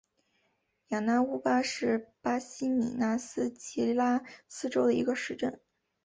[0.87, 5.61] 雅纳乌巴是巴西米纳斯吉拉斯州的一个市镇。